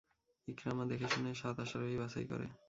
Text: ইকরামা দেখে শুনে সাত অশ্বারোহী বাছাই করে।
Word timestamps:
ইকরামা 0.47 0.83
দেখে 0.85 1.07
শুনে 1.07 1.31
সাত 1.33 1.55
অশ্বারোহী 1.59 1.97
বাছাই 1.97 2.25
করে। 2.25 2.45